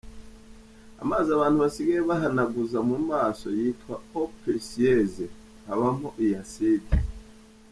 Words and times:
Amazi 1.03 1.29
abantu 1.31 1.57
basigaye 1.63 1.99
bihanaguza 2.09 2.77
mu 2.89 2.97
maso 3.09 3.45
yitwa”eau 3.59 4.27
precieuse”abamo 4.41 6.09
iyi 6.21 6.33
acide. 6.43 6.89